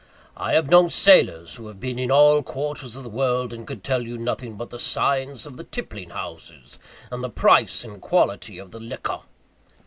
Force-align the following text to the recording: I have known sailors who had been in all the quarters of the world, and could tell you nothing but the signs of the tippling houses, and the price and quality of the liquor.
I 0.35 0.53
have 0.53 0.67
known 0.67 0.89
sailors 0.89 1.53
who 1.57 1.67
had 1.67 1.79
been 1.79 1.99
in 1.99 2.09
all 2.09 2.37
the 2.37 2.41
quarters 2.41 2.95
of 2.95 3.03
the 3.03 3.09
world, 3.11 3.53
and 3.53 3.67
could 3.67 3.83
tell 3.83 4.01
you 4.01 4.17
nothing 4.17 4.55
but 4.57 4.71
the 4.71 4.79
signs 4.79 5.45
of 5.45 5.57
the 5.57 5.63
tippling 5.63 6.09
houses, 6.09 6.79
and 7.11 7.23
the 7.23 7.29
price 7.29 7.83
and 7.83 8.01
quality 8.01 8.57
of 8.57 8.71
the 8.71 8.79
liquor. 8.79 9.19